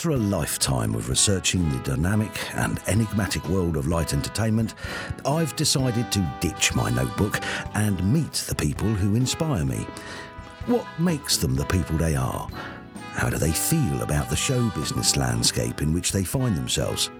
[0.00, 4.72] After a lifetime of researching the dynamic and enigmatic world of light entertainment,
[5.26, 7.38] I've decided to ditch my notebook
[7.74, 9.86] and meet the people who inspire me.
[10.64, 12.48] What makes them the people they are?
[13.12, 17.10] How do they feel about the show business landscape in which they find themselves?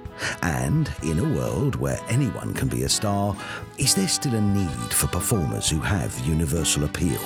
[0.40, 3.36] And in a world where anyone can be a star,
[3.76, 7.20] is there still a need for performers who have universal appeal?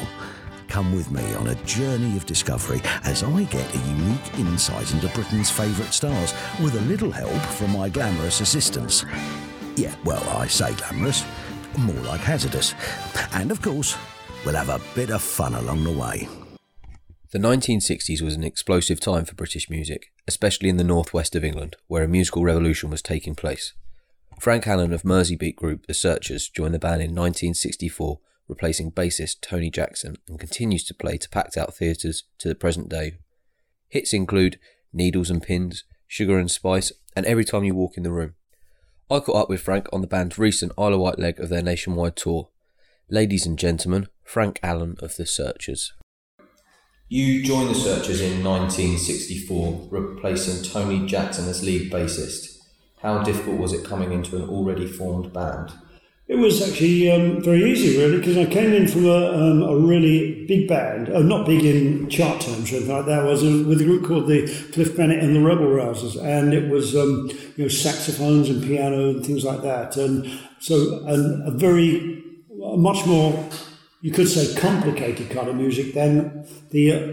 [0.75, 5.07] Come with me on a journey of discovery as I get a unique insight into
[5.11, 9.05] Britain's favourite stars with a little help from my glamorous assistants.
[9.77, 11.25] Yeah, well, I say glamorous,
[11.79, 12.75] more like hazardous.
[13.35, 13.97] And of course,
[14.45, 16.27] we'll have a bit of fun along the way.
[17.31, 21.77] The 1960s was an explosive time for British music, especially in the northwest of England,
[21.87, 23.75] where a musical revolution was taking place.
[24.41, 29.71] Frank Allen of Merseybeat group The Searchers joined the band in 1964, replacing bassist Tony
[29.71, 33.19] Jackson, and continues to play to packed out theatres to the present day.
[33.89, 34.59] Hits include
[34.93, 38.35] Needles and Pins, Sugar and Spice, and Every Time You Walk in the Room.
[39.11, 41.63] I caught up with Frank on the band's recent Isle of Wight leg of their
[41.63, 42.49] nationwide tour.
[43.11, 45.93] Ladies and gentlemen, Frank Allen of The Searchers.
[47.09, 52.59] You joined the Searchers in 1964, replacing Tony Jackson as lead bassist.
[53.03, 55.73] How difficult was it coming into an already formed band?
[56.27, 59.77] It was actually um, very easy, really, because I came in from a, um, a
[59.77, 63.21] really big band, uh, not big in chart terms or anything like that.
[63.21, 66.71] I was with a group called the Cliff Bennett and the Rebel Rousers, and it
[66.71, 70.27] was um, you know saxophones and piano and things like that, and
[70.61, 72.23] so and a very
[72.59, 73.47] much more
[74.01, 77.13] you could say complicated kind of music than the uh,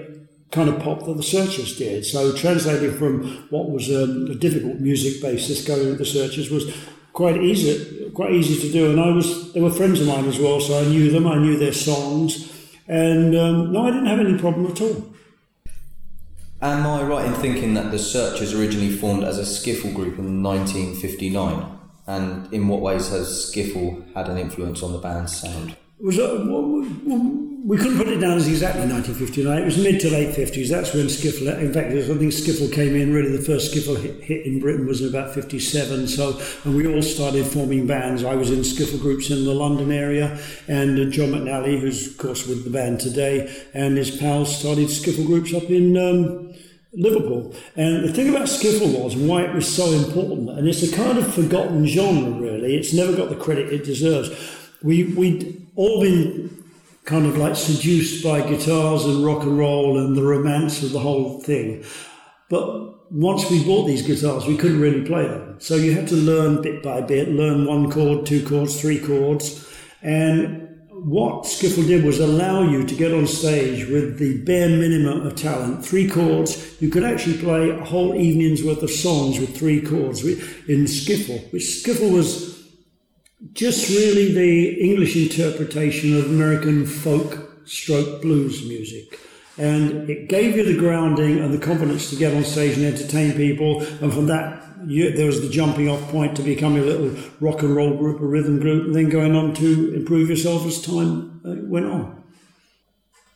[0.52, 2.06] kind of pop that the Searchers did.
[2.06, 6.74] So translating from what was um, a difficult music basis going into the Searchers was
[7.14, 8.92] quite easy, quite easy to do.
[8.92, 11.38] And I was they were friends of mine as well, so I knew them, I
[11.38, 12.52] knew their songs,
[12.88, 15.12] and um, no, I didn't have any problem at all.
[16.62, 20.44] Am I right in thinking that the Searchers originally formed as a skiffle group in
[20.44, 21.80] 1959?
[22.06, 25.76] And in what ways has skiffle had an influence on the band's sound?
[26.04, 26.18] Was
[27.64, 29.62] we couldn't put it down as exactly 1959.
[29.62, 30.68] It was mid to late 50s.
[30.68, 31.60] That's when skiffle.
[31.60, 33.14] In fact, I think skiffle came in.
[33.14, 36.08] Really, the first skiffle hit, hit in Britain was in about 57.
[36.08, 38.24] So, and we all started forming bands.
[38.24, 42.18] I was in skiffle groups in the London area, and uh, John McNally, who's of
[42.18, 45.98] course with the band today, and his pals started skiffle groups up in.
[45.98, 46.48] Um,
[46.94, 47.56] Liverpool.
[47.78, 51.18] And the thing about skiffle was, why it was so important, and it's a kind
[51.18, 52.76] of forgotten genre, really.
[52.76, 54.30] It's never got the credit it deserves
[54.84, 56.64] we we'd all been
[57.06, 61.00] kind of like seduced by guitars and rock and roll and the romance of the
[61.00, 61.84] whole thing.
[62.50, 65.60] But once we bought these guitars, we couldn't really play them.
[65.60, 69.68] So you had to learn bit by bit, learn one chord, two chords, three chords.
[70.02, 75.26] And what Skiffle did was allow you to get on stage with the bare minimum
[75.26, 76.80] of talent, three chords.
[76.82, 81.52] You could actually play a whole evening's worth of songs with three chords in Skiffle,
[81.52, 82.51] which Skiffle was
[83.54, 89.20] just really the English interpretation of American folk stroke blues music.
[89.58, 93.34] And it gave you the grounding and the confidence to get on stage and entertain
[93.34, 93.82] people.
[94.02, 97.62] And from that, you, there was the jumping off point to become a little rock
[97.62, 101.42] and roll group, a rhythm group, and then going on to improve yourself as time
[101.46, 102.24] uh, went on.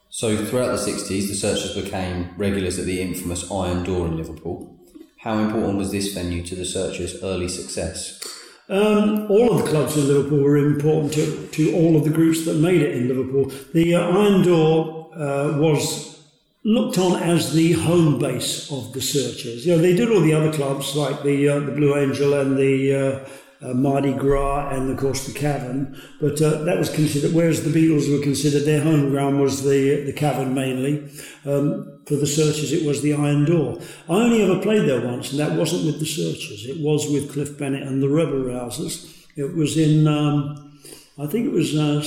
[0.09, 4.79] So throughout the 60s, the Searchers became regulars at the infamous Iron Door in Liverpool.
[5.19, 8.21] How important was this venue to the Searchers' early success?
[8.67, 12.45] Um, all of the clubs in Liverpool were important to, to all of the groups
[12.45, 13.51] that made it in Liverpool.
[13.73, 16.19] The uh, Iron Door uh, was
[16.63, 19.67] looked on as the home base of the Searchers.
[19.67, 22.57] You know, they did all the other clubs like the uh, the Blue Angel and
[22.57, 23.27] the
[23.65, 27.33] uh, Mardi Gras and of course the Cavern, but uh, that was considered.
[27.33, 31.09] Whereas the Beatles were considered their home ground was the the Cavern mainly.
[31.45, 33.79] Um, for the Searchers, it was the Iron Door.
[34.07, 36.65] I only ever played there once, and that wasn't with the Searchers.
[36.67, 39.11] It was with Cliff Bennett and the Rebel Rousers.
[39.35, 40.79] It was in, um,
[41.17, 42.03] I think it was uh,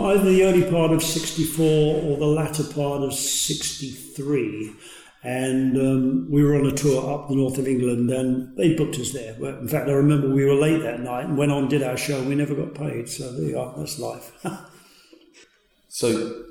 [0.00, 4.74] either the early part of '64 or the latter part of '63
[5.22, 8.96] and um, we were on a tour up the north of England, and they booked
[8.98, 9.34] us there.
[9.34, 12.18] In fact, I remember we were late that night and went on, did our show,
[12.18, 13.08] and we never got paid.
[13.08, 14.32] So there you are, that's life.
[15.88, 16.44] so,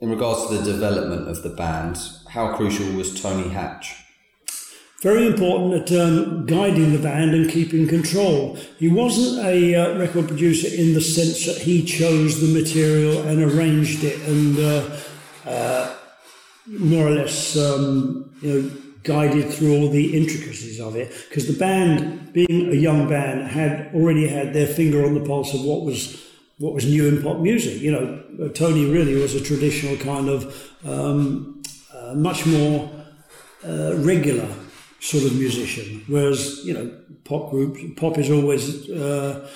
[0.00, 3.96] in regards to the development of the band, how crucial was Tony Hatch?
[5.00, 8.56] Very important at um, guiding the band and keeping control.
[8.78, 13.42] He wasn't a uh, record producer in the sense that he chose the material and
[13.42, 14.96] arranged it and uh,
[15.46, 15.96] uh,
[16.78, 18.70] more or less, um, you know,
[19.02, 23.90] guided through all the intricacies of it because the band, being a young band, had
[23.94, 26.26] already had their finger on the pulse of what was
[26.58, 27.80] what was new in pop music.
[27.80, 31.62] You know, Tony really was a traditional kind of um,
[31.94, 32.90] uh, much more
[33.66, 34.48] uh, regular
[35.00, 36.04] sort of musician.
[36.06, 36.94] Whereas, you know,
[37.24, 39.48] pop groups, pop is always uh,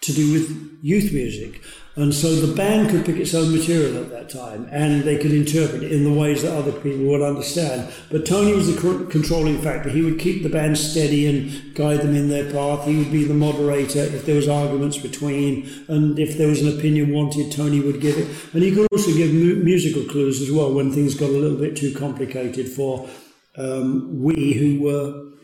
[0.00, 1.60] to do with youth music.
[1.98, 5.32] And so the band could pick its own material at that time and they could
[5.32, 7.90] interpret it in the ways that other people would understand.
[8.10, 9.88] But Tony was the controlling factor.
[9.88, 12.84] He would keep the band steady and guide them in their path.
[12.84, 16.78] He would be the moderator if there was arguments between and if there was an
[16.78, 18.28] opinion wanted, Tony would give it.
[18.52, 21.56] And he could also give mu- musical clues as well when things got a little
[21.56, 23.08] bit too complicated for
[23.56, 25.35] um, we who were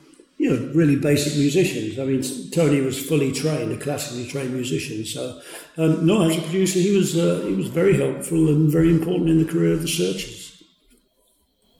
[0.42, 2.00] you know, really basic musicians.
[2.00, 5.04] I mean, Tony was fully trained, a classically trained musician.
[5.04, 5.40] So,
[5.76, 9.30] um, no, as a producer, he was uh, he was very helpful and very important
[9.30, 10.64] in the career of the Searchers.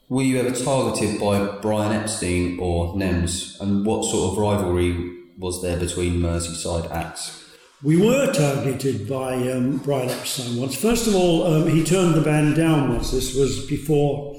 [0.07, 5.61] Were you ever targeted by Brian Epstein or NEMS, and what sort of rivalry was
[5.61, 7.43] there between Merseyside acts?
[7.83, 10.73] We were targeted by um, Brian Epstein once.
[10.73, 13.11] First of all, um, he turned the band down once.
[13.11, 14.32] This was before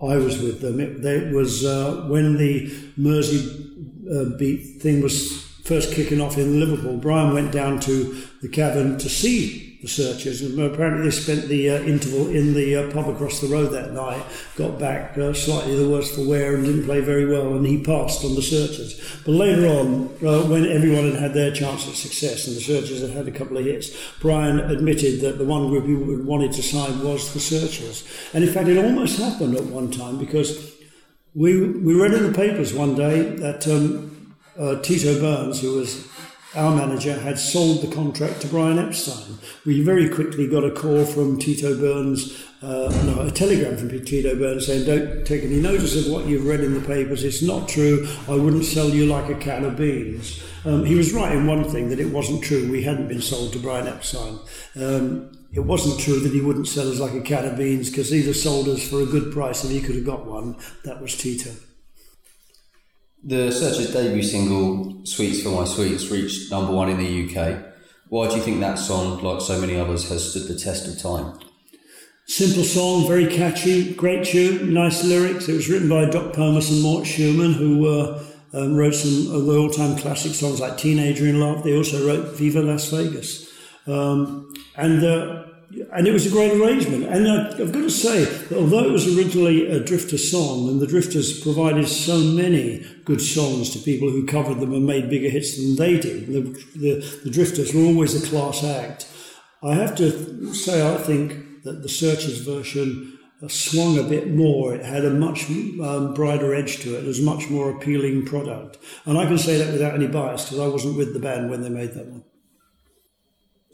[0.00, 0.78] I was with them.
[0.78, 3.72] It, it was uh, when the Mersey
[4.12, 6.98] uh, beat thing was first kicking off in Liverpool.
[6.98, 11.78] Brian went down to the cavern to see searchers, and apparently they spent the uh,
[11.82, 14.22] interval in the uh, pub across the road that night.
[14.56, 17.82] Got back uh, slightly the worse for wear and didn't play very well, and he
[17.82, 19.00] passed on the searchers.
[19.24, 23.00] But later on, uh, when everyone had had their chance at success and the searchers
[23.00, 23.90] had had a couple of hits,
[24.20, 28.52] Brian admitted that the one group he wanted to sign was the searchers, and in
[28.52, 30.74] fact, it almost happened at one time because
[31.34, 36.08] we, we read in the papers one day that um, uh, Tito Burns, who was
[36.56, 39.38] our manager, had sold the contract to Brian Epstein.
[39.64, 44.34] We very quickly got a call from Tito Burns, uh, no, a telegram from Tito
[44.36, 47.24] Burns saying, Don't take any notice of what you've read in the papers.
[47.24, 48.08] It's not true.
[48.28, 50.42] I wouldn't sell you like a can of beans.
[50.64, 52.70] Um, he was right in one thing that it wasn't true.
[52.70, 54.38] We hadn't been sold to Brian Epstein.
[54.74, 58.10] Um, it wasn't true that he wouldn't sell us like a can of beans because
[58.10, 60.56] he'd have sold us for a good price if he could have got one.
[60.84, 61.50] That was Tito.
[63.28, 67.58] The Searchers' debut single, Sweets for My Sweets, reached number one in the UK.
[68.08, 70.96] Why do you think that song, like so many others, has stood the test of
[71.02, 71.36] time?
[72.28, 75.48] Simple song, very catchy, great tune, nice lyrics.
[75.48, 79.44] It was written by Doc Pomus and Mort Shuman, who uh, um, wrote some of
[79.46, 81.64] the all-time classic songs like Teenager in Love.
[81.64, 83.52] They also wrote Viva Las Vegas.
[83.88, 85.46] Um, and uh,
[85.92, 87.04] and it was a great arrangement.
[87.04, 90.86] And I've got to say, that although it was originally a Drifter song, and the
[90.86, 95.56] Drifters provided so many good songs to people who covered them and made bigger hits
[95.56, 96.40] than they did, the,
[96.76, 99.08] the, the Drifters were always a class act.
[99.62, 104.74] I have to say, I think that the Searchers version swung a bit more.
[104.74, 107.04] It had a much um, brighter edge to it.
[107.04, 108.78] It was a much more appealing product.
[109.04, 111.62] And I can say that without any bias because I wasn't with the band when
[111.62, 112.24] they made that one.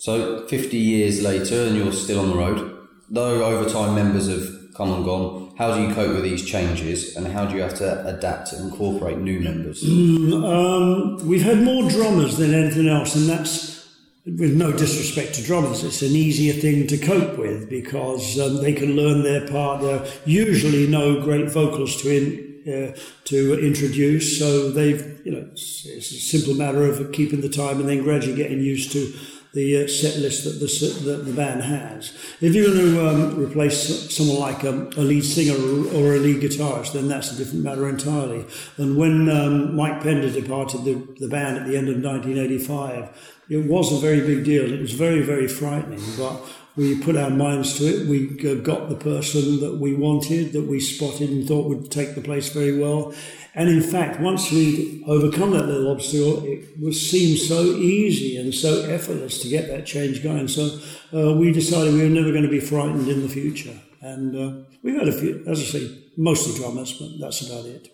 [0.03, 2.77] So 50 years later, and you're still on the road.
[3.09, 7.15] Though over time members have come and gone, how do you cope with these changes,
[7.17, 9.85] and how do you have to adapt and incorporate new members?
[9.85, 10.43] Mm,
[11.21, 13.87] um, we've had more drummers than anything else, and that's
[14.27, 18.73] with no disrespect to drummers, it's an easier thing to cope with because um, they
[18.73, 19.83] can learn their part.
[19.83, 25.49] There are usually no great vocals to in, uh, to introduce, so they've you know
[25.53, 29.13] it's, it's, a simple matter of keeping the time and then gradually getting used to
[29.55, 32.13] the uh, set list that the, that the band has.
[32.41, 35.55] If you're going to um, replace someone like um, a lead singer
[35.95, 38.47] or, a lead guitarist, then that's a different matter entirely.
[38.79, 43.67] And when um, Mike Pender departed the, the band at the end of 1985, it
[43.69, 44.73] was a very big deal.
[44.73, 46.43] It was very, very frightening, but
[46.75, 48.09] we put our minds to it.
[48.09, 48.29] We
[48.63, 52.49] got the person that we wanted, that we spotted and thought would take the place
[52.49, 53.13] very well.
[53.55, 58.55] And in fact, once we'd overcome that little obstacle, it was seemed so easy and
[58.55, 60.49] so effortless to get that change going.
[60.49, 60.79] So
[61.13, 63.79] uh, we decided we were never going to be frightened in the future.
[64.01, 67.89] And uh, we've had a few, as I say, mostly dramas, but that's about it.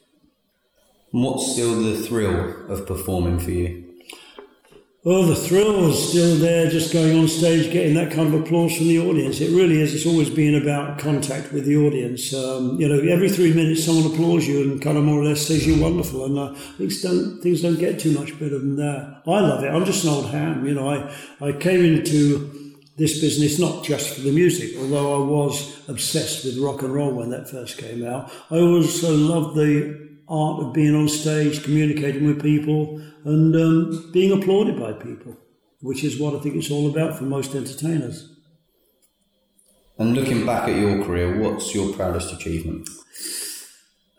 [1.11, 3.88] What's still the thrill of performing for you?
[5.11, 8.77] Oh, the thrill is still there, just going on stage, getting that kind of applause
[8.77, 9.41] from the audience.
[9.41, 9.95] It really is.
[9.95, 12.35] It's always been about contact with the audience.
[12.35, 15.47] Um, you know, every three minutes someone applauds you and kind of more or less
[15.47, 16.27] says you're wonderful.
[16.27, 19.23] And uh, things don't things don't get too much better than that.
[19.27, 19.69] I love it.
[19.69, 20.67] I'm just an old ham.
[20.67, 21.11] You know, I
[21.41, 26.59] I came into this business not just for the music, although I was obsessed with
[26.59, 28.31] rock and roll when that first came out.
[28.51, 34.33] I also loved the art of being on stage, communicating with people, and um, being
[34.33, 35.37] applauded by people,
[35.81, 38.35] which is what I think it's all about for most entertainers.
[39.99, 42.89] And looking back at your career, what's your proudest achievement?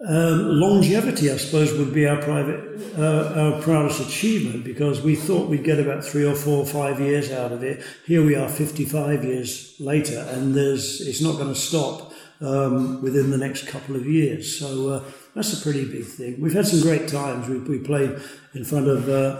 [0.07, 5.49] Um, longevity, I suppose, would be our private, uh, our proudest achievement because we thought
[5.49, 7.83] we'd get about three or four or five years out of it.
[8.05, 13.29] Here we are, 55 years later, and there's it's not going to stop um, within
[13.29, 14.57] the next couple of years.
[14.57, 15.03] So uh,
[15.39, 16.41] That's a pretty big thing.
[16.41, 17.47] We've had some great times.
[17.47, 18.19] We, we played
[18.53, 19.39] in front of uh,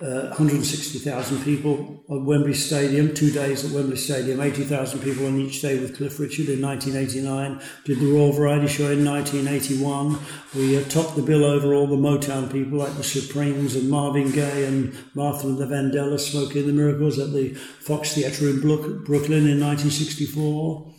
[0.00, 5.60] uh, 160,000 people at Wembley Stadium, two days at Wembley Stadium, 80,000 people on each
[5.60, 7.60] day with Cliff Richard in 1989.
[7.84, 10.16] Did the Royal Variety Show in 1981.
[10.54, 14.30] We uh, topped the bill over all the Motown people like the Supremes and Marvin
[14.30, 18.60] Gaye and Martha and the Vandellas, Smokey and the Miracles at the Fox Theatre in
[18.60, 20.94] Brooklyn in 1964.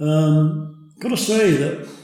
[0.00, 2.01] Um, got to say that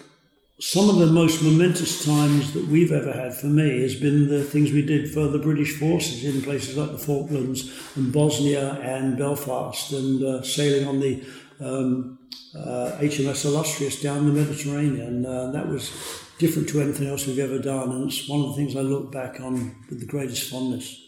[0.60, 4.42] some of the most momentous times that we've ever had for me has been the
[4.42, 9.16] things we did for the British forces in places like the Falklands and Bosnia and
[9.16, 11.24] Belfast and uh, sailing on the
[11.60, 12.18] um,
[12.56, 15.24] uh, HMS Illustrious down the Mediterranean.
[15.24, 15.92] Uh, that was
[16.38, 19.12] different to anything else we've ever done, and it's one of the things I look
[19.12, 21.07] back on with the greatest fondness.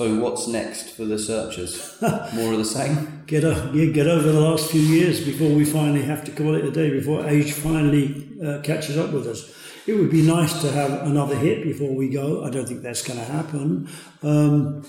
[0.00, 1.94] So what's next for the searchers?
[2.32, 3.22] More of the same?
[3.26, 6.54] Get, a, yeah, get over the last few years before we finally have to call
[6.54, 9.54] it a day, before age finally uh, catches up with us.
[9.86, 12.42] It would be nice to have another hit before we go.
[12.42, 13.90] I don't think that's going to happen.
[14.22, 14.86] Um,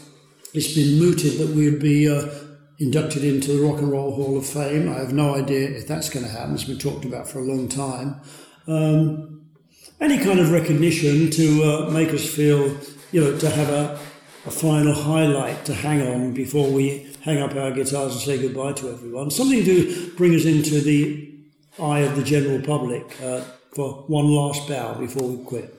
[0.54, 2.30] it's been mooted that we'd be uh,
[2.80, 4.88] inducted into the Rock and Roll Hall of Fame.
[4.88, 6.54] I have no idea if that's going to happen.
[6.54, 8.16] It's been talked about for a long time.
[8.66, 9.42] Um,
[10.00, 12.78] any kind of recognition to uh, make us feel,
[13.12, 14.00] you know, to have a
[14.46, 18.74] a final highlight to hang on before we hang up our guitars and say goodbye
[18.74, 19.30] to everyone.
[19.30, 21.30] Something to bring us into the
[21.80, 23.42] eye of the general public uh,
[23.76, 25.74] for one last bow before we quit.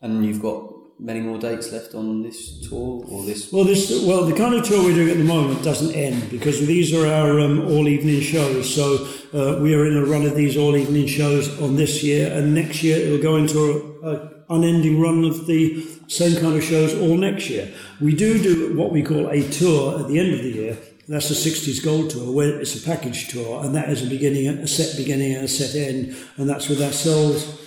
[0.00, 3.52] And you've got many more dates left on this tour or this?
[3.52, 6.66] Well, this well the kind of tour we're doing at the moment doesn't end because
[6.66, 8.72] these are our um, all evening shows.
[8.74, 12.32] So uh, we are in a run of these all evening shows on this year,
[12.32, 16.64] and next year it'll go into a, a unending run of the same kind of
[16.64, 17.72] shows all next year.
[18.00, 20.78] We do do what we call a tour at the end of the year.
[21.08, 24.46] That's the 60s Gold Tour, where it's a package tour, and that is a beginning,
[24.46, 27.58] a set beginning and a set end, and that's with ourselves,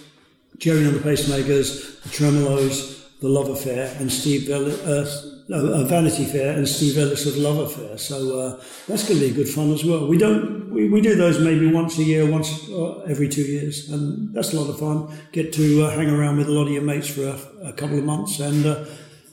[0.60, 5.06] Gerry and the Pacemakers, the Tremeloes, the Love Affair, and Steve uh,
[5.50, 7.98] uh, Vanity Fare and Steve Ellis of Love Affair.
[7.98, 10.08] So uh, that's going to be good fun as well.
[10.08, 13.90] We don't we, we do those maybe once a year, once uh, every two years,
[13.90, 15.18] and that's a lot of fun.
[15.32, 17.98] Get to uh, hang around with a lot of your mates for a, a couple
[17.98, 18.86] of months and uh,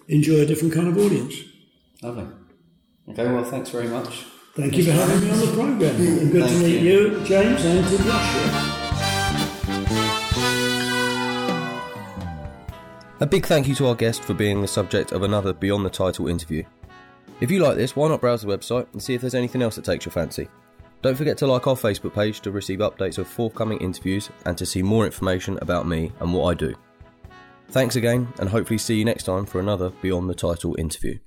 [0.07, 1.35] enjoy a different kind of audience.
[2.01, 2.29] Lovely.
[3.09, 4.25] Okay, well, thanks very much.
[4.55, 5.97] Thank you for having me on the program.
[5.97, 7.19] And good Thank to meet you.
[7.19, 8.80] you, James, and to Joshua.
[13.23, 15.91] A big thank you to our guest for being the subject of another Beyond the
[15.91, 16.65] Title interview.
[17.43, 19.77] If you like this, why not browse the website and see if there's anything else
[19.77, 20.49] that takes your fancy?
[21.03, 24.65] Don't forget to like our Facebook page to receive updates of forthcoming interviews and to
[24.65, 26.75] see more information about me and what I do.
[27.69, 31.19] Thanks again, and hopefully see you next time for another Beyond the Title interview.